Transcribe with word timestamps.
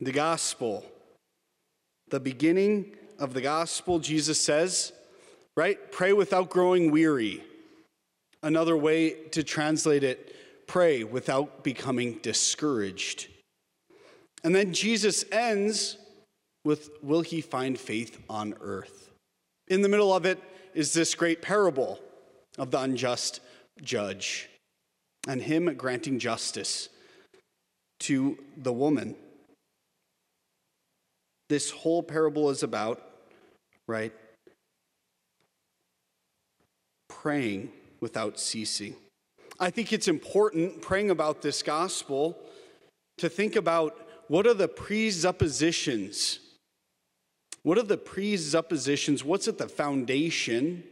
the 0.00 0.12
gospel. 0.12 0.84
The 2.08 2.20
beginning 2.20 2.96
of 3.18 3.34
the 3.34 3.40
gospel, 3.40 3.98
Jesus 3.98 4.40
says, 4.40 4.92
right? 5.56 5.92
Pray 5.92 6.12
without 6.12 6.50
growing 6.50 6.90
weary. 6.90 7.44
Another 8.42 8.76
way 8.76 9.10
to 9.30 9.42
translate 9.42 10.02
it, 10.02 10.34
pray 10.66 11.04
without 11.04 11.62
becoming 11.62 12.18
discouraged. 12.22 13.28
And 14.42 14.54
then 14.54 14.72
Jesus 14.72 15.24
ends 15.30 15.98
with, 16.64 16.90
Will 17.02 17.20
he 17.20 17.40
find 17.40 17.78
faith 17.78 18.18
on 18.30 18.54
earth? 18.60 19.10
In 19.68 19.82
the 19.82 19.88
middle 19.88 20.14
of 20.14 20.24
it 20.24 20.38
is 20.74 20.94
this 20.94 21.14
great 21.14 21.42
parable 21.42 22.00
of 22.58 22.70
the 22.70 22.80
unjust 22.80 23.40
judge 23.82 24.48
and 25.28 25.42
him 25.42 25.74
granting 25.76 26.18
justice 26.18 26.88
to 28.00 28.38
the 28.56 28.72
woman. 28.72 29.14
This 31.50 31.72
whole 31.72 32.00
parable 32.00 32.48
is 32.50 32.62
about, 32.62 33.02
right? 33.88 34.12
Praying 37.08 37.72
without 37.98 38.38
ceasing. 38.38 38.94
I 39.58 39.70
think 39.70 39.92
it's 39.92 40.06
important, 40.06 40.80
praying 40.80 41.10
about 41.10 41.42
this 41.42 41.64
gospel, 41.64 42.38
to 43.18 43.28
think 43.28 43.56
about 43.56 43.98
what 44.28 44.46
are 44.46 44.54
the 44.54 44.68
presuppositions? 44.68 46.38
What 47.64 47.78
are 47.78 47.82
the 47.82 47.98
presuppositions? 47.98 49.24
What's 49.24 49.48
at 49.48 49.58
the 49.58 49.68
foundation 49.68 50.84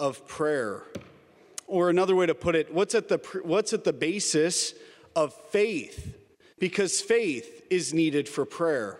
of 0.00 0.26
prayer? 0.26 0.84
Or 1.66 1.90
another 1.90 2.16
way 2.16 2.24
to 2.24 2.34
put 2.34 2.54
it, 2.54 2.72
what's 2.72 2.94
at 2.94 3.08
the, 3.08 3.18
what's 3.42 3.74
at 3.74 3.84
the 3.84 3.92
basis 3.92 4.72
of 5.14 5.34
faith? 5.50 6.16
Because 6.58 7.02
faith 7.02 7.66
is 7.68 7.92
needed 7.92 8.30
for 8.30 8.46
prayer. 8.46 8.98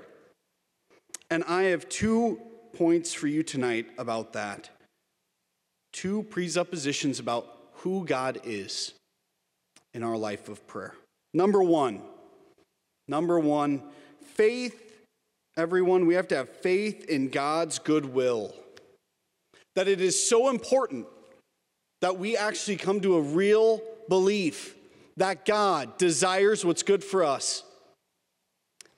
And 1.31 1.45
I 1.45 1.65
have 1.65 1.89
two 1.89 2.41
points 2.73 3.15
for 3.15 3.29
you 3.29 3.43
tonight 3.43 3.87
about 3.99 4.33
that. 4.33 4.71
Two 5.93 6.25
presuppositions 6.25 7.19
about 7.19 7.47
who 7.75 8.05
God 8.05 8.41
is 8.45 8.95
in 9.95 10.03
our 10.03 10.17
life 10.17 10.49
of 10.49 10.67
prayer. 10.67 10.95
Number 11.33 11.63
one, 11.63 12.03
number 13.07 13.39
one, 13.39 13.83
faith, 14.35 15.03
everyone, 15.57 16.07
we 16.07 16.15
have 16.15 16.29
to 16.29 16.37
have 16.37 16.49
faith 16.49 17.09
in 17.09 17.29
God's 17.29 17.79
goodwill. 17.79 18.55
That 19.77 19.89
it 19.89 20.01
is 20.01 20.29
so 20.29 20.49
important 20.49 21.07
that 22.01 22.19
we 22.19 22.37
actually 22.37 22.77
come 22.77 23.01
to 23.01 23.17
a 23.17 23.21
real 23.21 23.81
belief 24.09 24.75
that 25.17 25.45
God 25.45 25.99
desires 25.99 26.65
what's 26.65 26.83
good 26.83 27.05
for 27.05 27.23
us, 27.23 27.63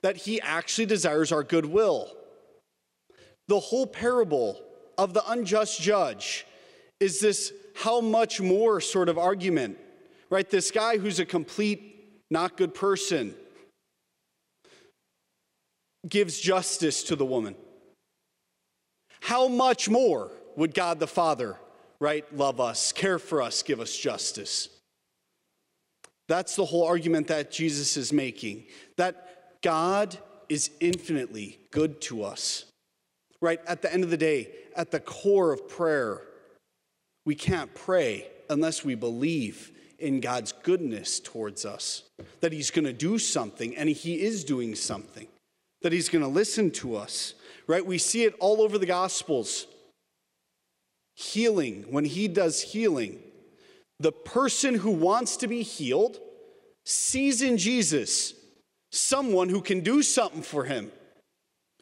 that 0.01 0.17
He 0.17 0.41
actually 0.41 0.85
desires 0.85 1.31
our 1.31 1.43
goodwill. 1.43 2.11
The 3.47 3.59
whole 3.59 3.87
parable 3.87 4.61
of 4.97 5.13
the 5.13 5.23
unjust 5.29 5.81
judge 5.81 6.45
is 6.99 7.19
this 7.19 7.53
how 7.75 8.01
much 8.01 8.39
more 8.39 8.79
sort 8.79 9.09
of 9.09 9.17
argument, 9.17 9.77
right? 10.29 10.49
This 10.49 10.71
guy 10.71 10.97
who's 10.97 11.19
a 11.19 11.25
complete 11.25 12.21
not 12.29 12.57
good 12.57 12.73
person 12.73 13.35
gives 16.07 16.39
justice 16.39 17.03
to 17.03 17.15
the 17.15 17.25
woman. 17.25 17.55
How 19.21 19.47
much 19.47 19.89
more 19.89 20.31
would 20.55 20.73
God 20.73 20.99
the 20.99 21.07
Father, 21.07 21.57
right, 21.99 22.25
love 22.35 22.59
us, 22.59 22.91
care 22.91 23.19
for 23.19 23.41
us, 23.41 23.63
give 23.63 23.79
us 23.79 23.95
justice? 23.95 24.69
That's 26.27 26.55
the 26.55 26.65
whole 26.65 26.85
argument 26.85 27.27
that 27.27 27.51
Jesus 27.51 27.97
is 27.97 28.13
making 28.13 28.65
that 28.97 29.61
God 29.61 30.17
is 30.49 30.71
infinitely 30.79 31.59
good 31.71 32.01
to 32.01 32.23
us. 32.23 32.65
Right? 33.43 33.59
At 33.67 33.81
the 33.81 33.93
end 33.93 34.05
of 34.05 34.09
the 34.09 34.15
day, 34.15 34.51
at 34.73 34.91
the 34.91 35.01
core 35.01 35.51
of 35.51 35.67
prayer, 35.67 36.21
we 37.25 37.35
can't 37.35 37.75
pray 37.75 38.25
unless 38.49 38.85
we 38.85 38.95
believe 38.95 39.71
in 39.99 40.21
God's 40.21 40.53
goodness 40.53 41.19
towards 41.19 41.65
us, 41.65 42.03
that 42.39 42.53
He's 42.53 42.71
going 42.71 42.85
to 42.85 42.93
do 42.93 43.19
something, 43.19 43.75
and 43.75 43.89
He 43.89 44.21
is 44.21 44.45
doing 44.45 44.75
something, 44.75 45.27
that 45.81 45.91
He's 45.91 46.07
going 46.07 46.23
to 46.23 46.29
listen 46.29 46.71
to 46.71 46.95
us. 46.95 47.33
Right? 47.67 47.85
We 47.85 47.97
see 47.97 48.23
it 48.23 48.33
all 48.39 48.61
over 48.61 48.77
the 48.77 48.85
Gospels. 48.85 49.67
Healing, 51.15 51.85
when 51.89 52.05
He 52.05 52.29
does 52.29 52.61
healing, 52.61 53.19
the 53.99 54.13
person 54.13 54.75
who 54.75 54.91
wants 54.91 55.35
to 55.37 55.49
be 55.49 55.63
healed 55.63 56.17
sees 56.85 57.41
in 57.41 57.57
Jesus 57.57 58.35
someone 58.89 59.49
who 59.49 59.59
can 59.59 59.81
do 59.81 60.01
something 60.01 60.43
for 60.43 60.65
him, 60.65 60.91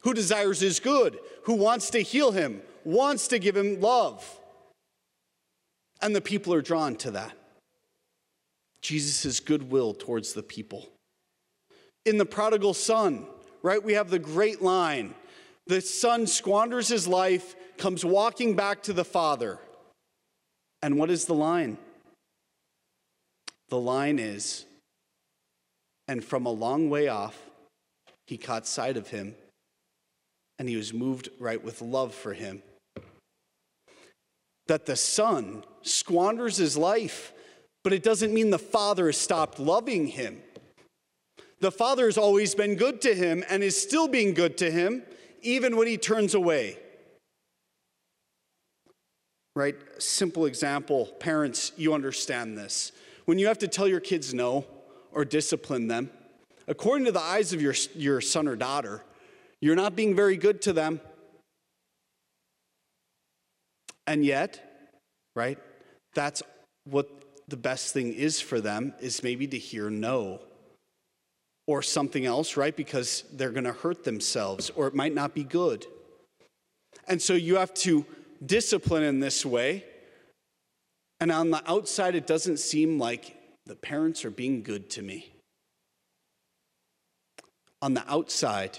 who 0.02 0.14
desires 0.14 0.60
his 0.60 0.80
good, 0.80 1.18
who 1.44 1.54
wants 1.54 1.90
to 1.90 2.00
heal 2.00 2.32
him, 2.32 2.62
wants 2.84 3.28
to 3.28 3.38
give 3.38 3.56
him 3.56 3.80
love. 3.80 4.40
And 6.00 6.14
the 6.14 6.20
people 6.20 6.52
are 6.54 6.62
drawn 6.62 6.96
to 6.96 7.12
that. 7.12 7.32
Jesus' 8.80 9.38
goodwill 9.38 9.94
towards 9.94 10.32
the 10.32 10.42
people. 10.42 10.88
In 12.04 12.18
the 12.18 12.26
prodigal 12.26 12.74
son, 12.74 13.26
right, 13.62 13.82
we 13.82 13.92
have 13.92 14.10
the 14.10 14.18
great 14.18 14.60
line 14.60 15.14
the 15.66 15.80
son 15.80 16.26
squanders 16.26 16.88
his 16.88 17.06
life, 17.06 17.54
comes 17.78 18.04
walking 18.04 18.56
back 18.56 18.82
to 18.84 18.92
the 18.92 19.04
father. 19.04 19.58
And 20.82 20.98
what 20.98 21.10
is 21.10 21.26
the 21.26 21.34
line? 21.34 21.78
The 23.68 23.78
line 23.78 24.18
is, 24.18 24.66
and 26.08 26.22
from 26.22 26.46
a 26.46 26.50
long 26.50 26.90
way 26.90 27.08
off, 27.08 27.38
he 28.26 28.36
caught 28.36 28.66
sight 28.66 28.96
of 28.96 29.08
him, 29.08 29.34
and 30.58 30.68
he 30.68 30.76
was 30.76 30.92
moved 30.92 31.28
right 31.38 31.62
with 31.62 31.82
love 31.82 32.14
for 32.14 32.34
him. 32.34 32.62
That 34.66 34.86
the 34.86 34.96
son 34.96 35.64
squanders 35.82 36.56
his 36.56 36.76
life, 36.76 37.32
but 37.82 37.92
it 37.92 38.02
doesn't 38.02 38.32
mean 38.32 38.50
the 38.50 38.58
father 38.58 39.06
has 39.06 39.16
stopped 39.16 39.58
loving 39.58 40.06
him. 40.06 40.40
The 41.60 41.72
father 41.72 42.06
has 42.06 42.18
always 42.18 42.54
been 42.54 42.74
good 42.74 43.00
to 43.02 43.14
him 43.14 43.44
and 43.48 43.62
is 43.62 43.80
still 43.80 44.08
being 44.08 44.34
good 44.34 44.56
to 44.58 44.70
him, 44.70 45.02
even 45.42 45.76
when 45.76 45.86
he 45.86 45.96
turns 45.96 46.34
away. 46.34 46.78
Right? 49.54 49.76
Simple 49.98 50.46
example. 50.46 51.06
Parents, 51.20 51.72
you 51.76 51.94
understand 51.94 52.56
this. 52.56 52.92
When 53.26 53.38
you 53.38 53.46
have 53.46 53.58
to 53.58 53.68
tell 53.68 53.86
your 53.86 54.00
kids 54.00 54.32
no 54.32 54.64
or 55.12 55.24
discipline 55.24 55.88
them, 55.88 56.10
according 56.66 57.04
to 57.04 57.12
the 57.12 57.20
eyes 57.20 57.52
of 57.52 57.60
your, 57.60 57.74
your 57.94 58.20
son 58.20 58.48
or 58.48 58.56
daughter, 58.56 59.04
you're 59.62 59.76
not 59.76 59.96
being 59.96 60.14
very 60.14 60.36
good 60.36 60.60
to 60.62 60.74
them. 60.74 61.00
And 64.06 64.22
yet, 64.22 64.60
right, 65.34 65.58
that's 66.14 66.42
what 66.84 67.08
the 67.48 67.56
best 67.56 67.94
thing 67.94 68.12
is 68.12 68.40
for 68.40 68.60
them 68.60 68.92
is 69.00 69.22
maybe 69.22 69.46
to 69.46 69.58
hear 69.58 69.88
no 69.88 70.40
or 71.66 71.80
something 71.80 72.26
else, 72.26 72.58
right? 72.58 72.76
Because 72.76 73.24
they're 73.32 73.52
going 73.52 73.64
to 73.64 73.72
hurt 73.72 74.04
themselves 74.04 74.68
or 74.70 74.86
it 74.88 74.94
might 74.94 75.14
not 75.14 75.34
be 75.34 75.44
good. 75.44 75.86
And 77.08 77.22
so 77.22 77.32
you 77.32 77.56
have 77.56 77.72
to 77.74 78.04
discipline 78.44 79.04
in 79.04 79.20
this 79.20 79.46
way 79.46 79.84
and 81.22 81.30
on 81.30 81.52
the 81.52 81.62
outside, 81.70 82.16
it 82.16 82.26
doesn't 82.26 82.56
seem 82.56 82.98
like 82.98 83.36
the 83.66 83.76
parents 83.76 84.24
are 84.24 84.30
being 84.30 84.64
good 84.64 84.90
to 84.90 85.02
me. 85.02 85.32
On 87.80 87.94
the 87.94 88.02
outside, 88.12 88.76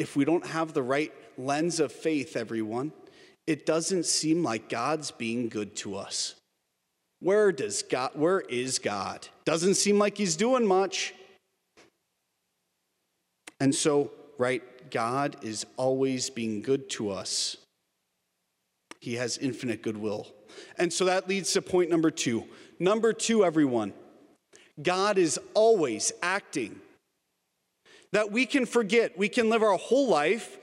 if 0.00 0.16
we 0.16 0.24
don't 0.24 0.46
have 0.46 0.72
the 0.72 0.82
right 0.82 1.12
lens 1.36 1.78
of 1.78 1.92
faith, 1.92 2.34
everyone, 2.34 2.90
it 3.46 3.66
doesn't 3.66 4.06
seem 4.06 4.42
like 4.42 4.70
God's 4.70 5.10
being 5.10 5.50
good 5.50 5.76
to 5.76 5.94
us. 5.94 6.36
Where 7.20 7.52
does 7.52 7.82
God 7.82 8.12
where 8.14 8.40
is 8.40 8.78
God? 8.78 9.28
Doesn't 9.44 9.74
seem 9.74 9.98
like 9.98 10.16
he's 10.16 10.36
doing 10.36 10.66
much. 10.66 11.12
And 13.60 13.74
so, 13.74 14.10
right, 14.38 14.62
God 14.90 15.36
is 15.42 15.66
always 15.76 16.30
being 16.30 16.62
good 16.62 16.88
to 16.90 17.10
us. 17.10 17.58
He 19.00 19.16
has 19.16 19.36
infinite 19.36 19.82
goodwill. 19.82 20.28
And 20.78 20.90
so 20.90 21.04
that 21.04 21.28
leads 21.28 21.52
to 21.52 21.62
point 21.62 21.90
number 21.90 22.10
two. 22.10 22.44
Number 22.78 23.12
two, 23.12 23.44
everyone, 23.44 23.92
God 24.82 25.18
is 25.18 25.38
always 25.52 26.10
acting. 26.22 26.80
That 28.12 28.32
we 28.32 28.46
can 28.46 28.66
forget, 28.66 29.16
we 29.16 29.28
can 29.28 29.50
live 29.50 29.62
our 29.62 29.76
whole 29.76 30.08
life. 30.08 30.58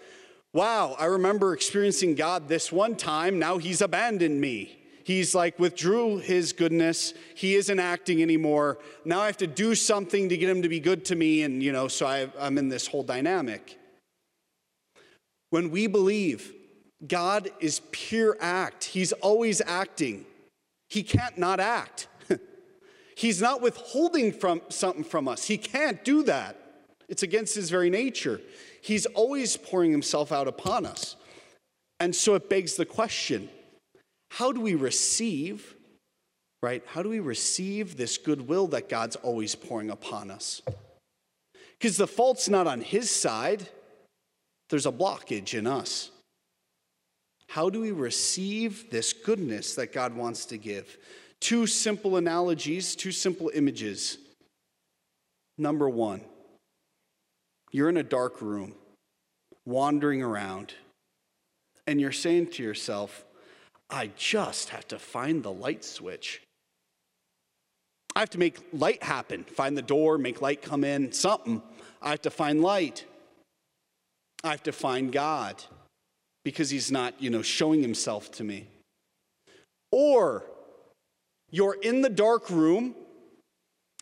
Wow, 0.53 0.95
I 0.99 1.05
remember 1.05 1.53
experiencing 1.53 2.15
God 2.15 2.47
this 2.47 2.71
one 2.71 2.95
time, 2.95 3.39
now 3.39 3.57
He's 3.57 3.81
abandoned 3.81 4.39
me. 4.41 4.79
He's 5.03 5.33
like 5.33 5.57
withdrew 5.57 6.17
His 6.17 6.51
goodness. 6.51 7.13
He 7.35 7.55
isn't 7.55 7.79
acting 7.79 8.21
anymore. 8.21 8.79
Now 9.05 9.21
I 9.21 9.27
have 9.27 9.38
to 9.38 9.47
do 9.47 9.75
something 9.75 10.29
to 10.29 10.38
get 10.38 10.49
Him 10.49 10.61
to 10.61 10.69
be 10.69 10.79
good 10.79 11.05
to 11.05 11.15
me, 11.15 11.44
and 11.44 11.63
you 11.63 11.71
know, 11.71 11.88
so 11.88 12.05
I, 12.05 12.29
I'm 12.39 12.57
in 12.57 12.69
this 12.69 12.88
whole 12.88 13.03
dynamic. 13.03 13.77
When 15.49 15.71
we 15.71 15.88
believe 15.88 16.53
God 17.05 17.49
is 17.59 17.81
pure 17.91 18.38
act. 18.39 18.85
He's 18.85 19.11
always 19.13 19.61
acting. 19.61 20.25
He 20.89 21.03
can't 21.03 21.38
not 21.38 21.59
act. 21.59 22.07
He's 23.15 23.41
not 23.41 23.61
withholding 23.61 24.31
from 24.31 24.61
something 24.69 25.03
from 25.03 25.27
us. 25.27 25.45
He 25.45 25.57
can't 25.57 26.03
do 26.03 26.23
that. 26.23 26.57
It's 27.09 27.24
against 27.24 27.56
his 27.56 27.69
very 27.69 27.89
nature. 27.89 28.42
He's 28.81 29.06
always 29.07 29.57
pouring 29.57 29.92
himself 29.92 30.31
out 30.31 30.48
upon 30.48 30.86
us. 30.86 31.15
And 32.00 32.15
so 32.15 32.36
it 32.36 32.50
begs 32.50 32.75
the 32.75 32.86
question 32.86 33.50
how 34.30 34.51
do 34.51 34.59
we 34.59 34.75
receive, 34.75 35.75
right? 36.62 36.83
How 36.86 37.01
do 37.01 37.09
we 37.09 37.19
receive 37.19 37.98
this 37.98 38.18
goodwill 38.18 38.68
that 38.68 38.89
God's 38.89 39.15
always 39.15 39.56
pouring 39.56 39.89
upon 39.89 40.30
us? 40.30 40.62
Because 41.80 41.98
the 41.98 42.07
fault's 42.07 42.50
not 42.50 42.68
on 42.68 42.81
his 42.81 43.09
side, 43.09 43.68
there's 44.69 44.86
a 44.86 44.92
blockage 44.92 45.54
in 45.54 45.65
us. 45.65 46.12
How 47.48 47.69
do 47.69 47.80
we 47.80 47.92
receive 47.92 48.89
this 48.92 49.13
goodness 49.13 49.75
that 49.75 49.94
God 49.94 50.15
wants 50.15 50.45
to 50.48 50.57
give? 50.57 50.98
Two 51.39 51.68
simple 51.68 52.18
analogies, 52.18 52.95
two 52.95 53.12
simple 53.12 53.50
images. 53.54 54.18
Number 55.57 55.88
one, 55.88 56.21
you're 57.72 57.90
in 57.90 57.98
a 57.98 58.04
dark 58.04 58.42
room, 58.42 58.74
wandering 59.66 60.24
around, 60.24 60.74
and 61.86 62.00
you're 62.00 62.12
saying 62.12 62.48
to 62.52 62.64
yourself, 62.64 63.25
I 63.90 64.12
just 64.18 64.69
have 64.69 64.88
to 64.90 65.00
find 65.00 65.44
the 65.44 65.52
light 65.52 65.86
switch. 65.86 66.42
I 68.16 68.19
have 68.22 68.30
to 68.31 68.40
make 68.40 68.58
light 68.74 69.04
happen, 69.04 69.44
find 69.44 69.78
the 69.78 69.81
door, 69.81 70.18
make 70.18 70.42
light 70.42 70.62
come 70.62 70.84
in, 70.84 71.12
something. 71.12 71.62
I 72.02 72.10
have 72.12 72.22
to 72.24 72.30
find 72.30 72.62
light. 72.62 73.06
I 74.44 74.52
have 74.52 74.64
to 74.64 74.72
find 74.72 75.12
God 75.12 75.64
because 76.44 76.69
he's 76.69 76.92
not, 76.92 77.22
you 77.22 77.30
know, 77.30 77.42
showing 77.42 77.81
himself 77.81 78.31
to 78.34 78.44
me. 78.44 78.68
Or 79.92 80.44
you're 81.52 81.78
in 81.81 82.02
the 82.02 82.10
dark 82.10 82.50
room 82.50 82.96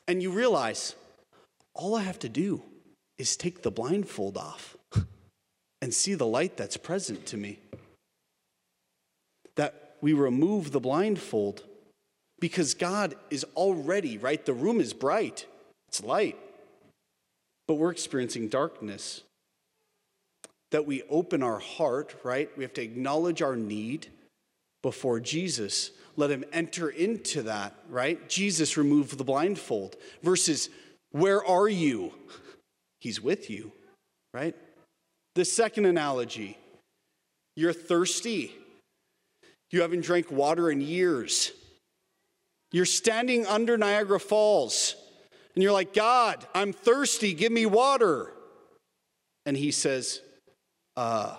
and 0.07 0.21
you 0.21 0.31
realize 0.31 0.95
all 1.73 1.95
I 1.95 2.03
have 2.03 2.19
to 2.19 2.29
do 2.29 2.63
is 3.17 3.37
take 3.37 3.61
the 3.61 3.71
blindfold 3.71 4.37
off 4.37 4.75
and 5.81 5.93
see 5.93 6.13
the 6.15 6.25
light 6.25 6.57
that's 6.57 6.77
present 6.77 7.25
to 7.27 7.37
me. 7.37 7.59
That 9.55 9.95
we 10.01 10.13
remove 10.13 10.71
the 10.71 10.79
blindfold 10.79 11.63
because 12.39 12.73
God 12.73 13.15
is 13.29 13.45
already, 13.55 14.17
right? 14.17 14.45
The 14.45 14.53
room 14.53 14.81
is 14.81 14.93
bright, 14.93 15.45
it's 15.87 16.03
light, 16.03 16.37
but 17.67 17.75
we're 17.75 17.91
experiencing 17.91 18.49
darkness. 18.49 19.21
That 20.71 20.85
we 20.85 21.03
open 21.03 21.41
our 21.41 21.59
heart, 21.59 22.15
right? 22.23 22.49
We 22.57 22.63
have 22.63 22.73
to 22.73 22.81
acknowledge 22.81 23.41
our 23.41 23.55
need 23.55 24.07
before 24.83 25.19
Jesus. 25.19 25.91
Let 26.17 26.31
him 26.31 26.43
enter 26.51 26.89
into 26.89 27.43
that, 27.43 27.73
right? 27.89 28.27
Jesus 28.27 28.75
removed 28.75 29.17
the 29.17 29.23
blindfold 29.23 29.95
versus, 30.21 30.69
where 31.11 31.45
are 31.45 31.69
you? 31.69 32.13
He's 33.05 33.21
with 33.21 33.51
you, 33.51 33.71
right? 34.33 34.55
The 35.35 35.45
second 35.45 35.85
analogy 35.85 36.57
you're 37.55 37.71
thirsty. 37.71 38.51
You 39.69 39.81
haven't 39.81 40.01
drank 40.01 40.31
water 40.31 40.71
in 40.71 40.81
years. 40.81 41.51
You're 42.71 42.85
standing 42.85 43.45
under 43.45 43.77
Niagara 43.77 44.19
Falls 44.19 44.95
and 45.53 45.61
you're 45.61 45.71
like, 45.71 45.93
God, 45.93 46.47
I'm 46.55 46.73
thirsty. 46.73 47.35
Give 47.35 47.51
me 47.51 47.67
water. 47.67 48.31
And 49.45 49.55
he 49.55 49.69
says, 49.69 50.21
uh, 50.97 51.35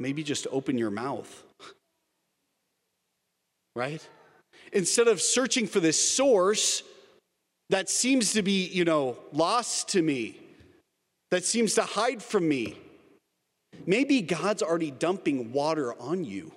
maybe 0.00 0.24
just 0.24 0.48
open 0.50 0.78
your 0.78 0.90
mouth. 0.90 1.44
right? 3.76 4.04
Instead 4.72 5.06
of 5.06 5.22
searching 5.22 5.68
for 5.68 5.78
this 5.78 6.16
source 6.16 6.82
that 7.70 7.88
seems 7.88 8.32
to 8.32 8.42
be, 8.42 8.66
you 8.66 8.84
know, 8.84 9.16
lost 9.32 9.90
to 9.90 10.02
me, 10.02 10.40
that 11.30 11.44
seems 11.44 11.74
to 11.74 11.82
hide 11.82 12.22
from 12.22 12.48
me. 12.48 12.76
Maybe 13.86 14.20
God's 14.20 14.62
already 14.62 14.90
dumping 14.90 15.52
water 15.52 15.94
on 16.00 16.24
you, 16.24 16.52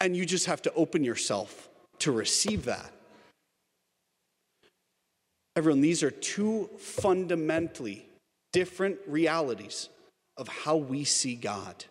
and 0.00 0.16
you 0.16 0.24
just 0.24 0.46
have 0.46 0.62
to 0.62 0.72
open 0.74 1.04
yourself 1.04 1.68
to 2.00 2.12
receive 2.12 2.64
that. 2.64 2.90
Everyone, 5.56 5.80
these 5.80 6.02
are 6.02 6.10
two 6.10 6.70
fundamentally 6.78 8.06
different 8.52 8.98
realities 9.06 9.88
of 10.36 10.48
how 10.48 10.76
we 10.76 11.04
see 11.04 11.34
God, 11.34 11.84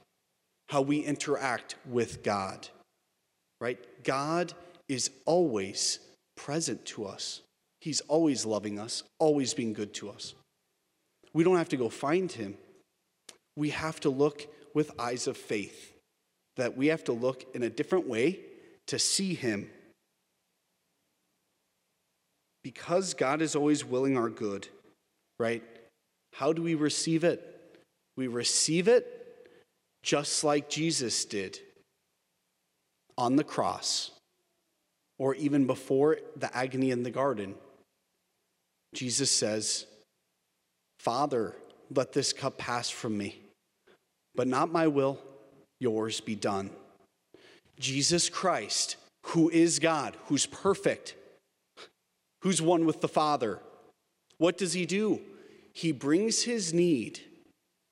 how 0.69 0.81
we 0.81 0.99
interact 0.99 1.75
with 1.85 2.23
God, 2.23 2.67
right? 3.61 3.77
God 4.03 4.53
is 4.87 5.11
always 5.25 5.99
present 6.35 6.83
to 6.85 7.05
us, 7.05 7.41
He's 7.81 8.01
always 8.01 8.45
loving 8.45 8.79
us, 8.79 9.03
always 9.19 9.53
being 9.53 9.73
good 9.73 9.93
to 9.95 10.09
us. 10.09 10.33
We 11.33 11.43
don't 11.43 11.57
have 11.57 11.69
to 11.69 11.77
go 11.77 11.89
find 11.89 12.31
him. 12.31 12.57
We 13.55 13.69
have 13.69 13.99
to 14.01 14.09
look 14.09 14.47
with 14.73 14.99
eyes 14.99 15.27
of 15.27 15.37
faith, 15.37 15.93
that 16.57 16.77
we 16.77 16.87
have 16.87 17.03
to 17.05 17.13
look 17.13 17.45
in 17.55 17.63
a 17.63 17.69
different 17.69 18.07
way 18.07 18.39
to 18.87 18.99
see 18.99 19.33
him. 19.33 19.69
Because 22.63 23.13
God 23.13 23.41
is 23.41 23.55
always 23.55 23.85
willing 23.85 24.17
our 24.17 24.29
good, 24.29 24.67
right? 25.39 25.63
How 26.33 26.53
do 26.53 26.61
we 26.61 26.75
receive 26.75 27.23
it? 27.23 27.77
We 28.17 28.27
receive 28.27 28.87
it 28.87 29.15
just 30.03 30.43
like 30.43 30.69
Jesus 30.69 31.25
did 31.25 31.59
on 33.17 33.35
the 33.35 33.43
cross, 33.43 34.11
or 35.17 35.35
even 35.35 35.67
before 35.67 36.19
the 36.37 36.55
agony 36.55 36.91
in 36.91 37.03
the 37.03 37.11
garden. 37.11 37.55
Jesus 38.93 39.29
says, 39.29 39.85
Father, 40.99 41.55
let 41.93 42.13
this 42.13 42.33
cup 42.33 42.57
pass 42.57 42.89
from 42.89 43.17
me, 43.17 43.39
but 44.35 44.47
not 44.47 44.71
my 44.71 44.87
will, 44.87 45.19
yours 45.79 46.19
be 46.19 46.35
done. 46.35 46.69
Jesus 47.79 48.29
Christ, 48.29 48.97
who 49.27 49.49
is 49.49 49.79
God, 49.79 50.17
who's 50.25 50.45
perfect, 50.45 51.15
who's 52.41 52.61
one 52.61 52.85
with 52.85 53.01
the 53.01 53.07
Father, 53.07 53.59
what 54.37 54.57
does 54.57 54.73
he 54.73 54.85
do? 54.85 55.21
He 55.73 55.91
brings 55.91 56.43
his 56.43 56.73
need, 56.73 57.21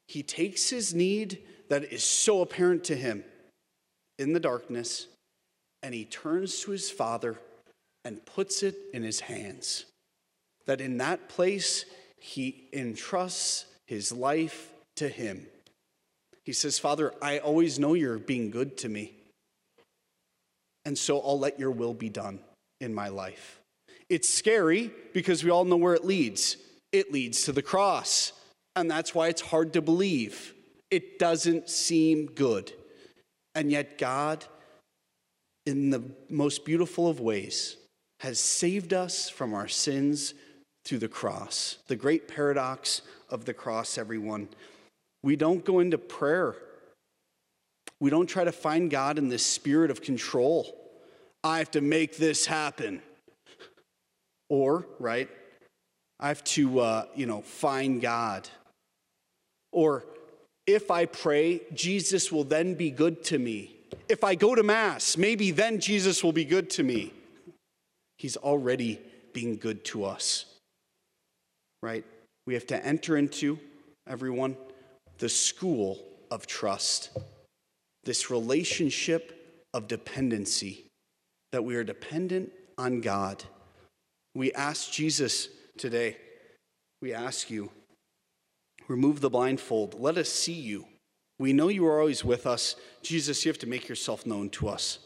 he 0.08 0.24
takes 0.24 0.70
his 0.70 0.94
need 0.94 1.40
that 1.70 1.86
is 1.86 2.04
so 2.04 2.42
apparent 2.42 2.84
to 2.86 2.96
him 2.96 3.24
in 4.20 4.34
the 4.34 4.40
darkness, 4.40 5.08
and 5.84 5.94
he 5.94 6.06
turns 6.06 6.60
to 6.62 6.72
his 6.72 6.90
Father 6.90 7.40
and 8.04 8.26
puts 8.26 8.64
it 8.64 8.76
in 8.94 9.04
his 9.04 9.22
hands. 9.22 9.86
That 10.66 10.82
in 10.82 10.98
that 10.98 11.30
place, 11.30 11.86
he 12.20 12.68
entrusts 12.74 13.66
his 13.86 14.12
life 14.12 14.72
to 14.98 15.08
him. 15.08 15.48
He 16.46 16.54
says, 16.54 16.80
Father, 16.80 17.14
I 17.22 17.40
always 17.40 17.80
know 17.80 17.94
you're 17.94 18.18
being 18.18 18.52
good 18.52 18.78
to 18.78 18.90
me. 18.90 19.14
And 20.86 20.98
so 20.98 21.20
I'll 21.20 21.40
let 21.40 21.60
your 21.60 21.72
will 21.72 21.94
be 21.94 22.10
done 22.10 22.40
in 22.80 22.94
my 22.94 23.10
life. 23.10 23.60
It's 24.10 24.30
scary 24.30 24.92
because 25.14 25.44
we 25.44 25.50
all 25.50 25.66
know 25.66 25.76
where 25.76 25.94
it 25.94 26.06
leads. 26.06 26.56
It 26.94 27.12
leads 27.12 27.44
to 27.44 27.52
the 27.52 27.62
cross. 27.62 28.32
And 28.76 28.90
that's 28.90 29.14
why 29.14 29.28
it's 29.28 29.42
hard 29.42 29.74
to 29.74 29.82
believe. 29.82 30.54
It 30.90 31.20
doesn't 31.20 31.70
seem 31.70 32.28
good. 32.28 32.72
And 33.54 33.72
yet, 33.72 33.98
God, 33.98 34.46
in 35.66 35.90
the 35.90 36.04
most 36.30 36.64
beautiful 36.64 37.10
of 37.10 37.20
ways, 37.20 37.76
has 38.22 38.40
saved 38.40 38.94
us 38.94 39.30
from 39.30 39.54
our 39.54 39.68
sins 39.68 40.34
through 40.88 41.00
the 41.00 41.08
cross. 41.10 41.78
The 41.88 41.98
great 41.98 42.30
paradox 42.30 43.02
of 43.30 43.44
the 43.44 43.54
cross, 43.54 43.98
everyone. 43.98 44.48
We 45.22 45.36
don't 45.36 45.66
go 45.66 45.80
into 45.80 45.98
prayer. 45.98 46.56
We 48.00 48.10
don't 48.10 48.28
try 48.28 48.46
to 48.46 48.54
find 48.54 48.90
God 48.90 49.18
in 49.18 49.28
this 49.28 49.46
spirit 49.46 49.92
of 49.92 50.02
control. 50.02 50.74
I 51.44 51.58
have 51.58 51.72
to 51.72 51.82
make 51.82 52.16
this 52.16 52.46
happen. 52.46 53.02
Or, 54.50 54.88
right, 54.98 55.30
I 56.22 56.30
have 56.30 56.44
to, 56.46 56.80
uh, 56.80 57.06
you 57.16 57.26
know, 57.26 57.42
find 57.42 58.02
God. 58.02 58.48
Or 59.74 60.06
if 60.66 60.90
I 60.90 61.06
pray, 61.06 61.62
Jesus 61.74 62.32
will 62.32 62.46
then 62.46 62.76
be 62.76 62.92
good 62.92 63.26
to 63.26 63.38
me. 63.38 63.76
If 64.08 64.24
I 64.24 64.36
go 64.36 64.56
to 64.56 64.64
Mass, 64.64 65.18
maybe 65.18 65.52
then 65.52 65.82
Jesus 65.82 66.24
will 66.24 66.32
be 66.32 66.46
good 66.46 66.70
to 66.72 66.84
me. 66.84 67.12
He's 68.18 68.38
already 68.38 69.02
being 69.34 69.58
good 69.58 69.84
to 69.86 70.06
us 70.06 70.46
right? 71.88 72.04
We 72.46 72.54
have 72.54 72.68
to 72.68 72.86
enter 72.86 73.16
into, 73.16 73.58
everyone, 74.08 74.58
the 75.20 75.30
school 75.30 75.98
of 76.30 76.46
trust, 76.46 77.18
this 78.04 78.30
relationship 78.30 79.70
of 79.74 79.88
dependency, 79.88 80.86
that 81.54 81.64
we 81.64 81.78
are 81.78 81.86
dependent 81.86 82.52
on 82.78 83.00
God. 83.00 83.42
We 84.36 84.52
ask 84.52 84.92
Jesus 84.92 85.48
today, 85.78 86.18
we 87.02 87.14
ask 87.14 87.50
you, 87.50 87.72
remove 88.90 89.22
the 89.22 89.30
blindfold, 89.30 89.98
let 89.98 90.18
us 90.18 90.28
see 90.28 90.60
you. 90.72 90.86
We 91.40 91.54
know 91.54 91.70
you 91.70 91.88
are 91.88 92.02
always 92.02 92.26
with 92.26 92.46
us. 92.46 92.76
Jesus, 93.02 93.46
you 93.46 93.50
have 93.50 93.60
to 93.60 93.68
make 93.68 93.88
yourself 93.88 94.26
known 94.26 94.50
to 94.50 94.68
us 94.68 95.00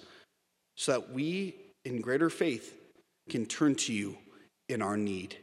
so 0.78 0.94
that 0.94 1.12
we, 1.12 1.56
in 1.86 2.02
greater 2.02 2.32
faith, 2.32 2.76
can 3.30 3.46
turn 3.46 3.76
to 3.76 3.94
you 3.94 4.18
in 4.68 4.82
our 4.82 4.98
need. 4.98 5.38